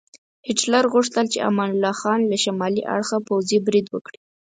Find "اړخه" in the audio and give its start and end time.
2.95-3.17